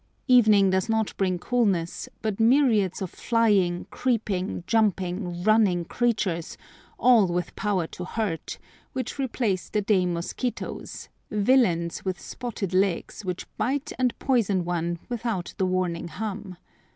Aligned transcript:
Evening 0.27 0.71
does 0.71 0.89
not 0.89 1.15
bring 1.15 1.37
coolness, 1.37 2.09
but 2.23 2.39
myriads 2.39 3.03
of 3.03 3.11
flying, 3.11 3.85
creeping, 3.91 4.63
jumping, 4.65 5.43
running 5.43 5.85
creatures, 5.85 6.57
all 6.97 7.27
with 7.27 7.55
power 7.55 7.85
to 7.85 8.05
hurt, 8.05 8.57
which 8.93 9.19
replace 9.19 9.69
the 9.69 9.79
day 9.79 10.07
mosquitoes, 10.07 11.07
villains 11.29 12.03
with 12.03 12.19
spotted 12.19 12.73
legs, 12.73 13.23
which 13.23 13.45
bite 13.57 13.93
and 13.99 14.17
poison 14.17 14.65
one 14.65 14.97
without 15.07 15.53
the 15.59 15.67
warning 15.67 16.07
hum. 16.07 16.57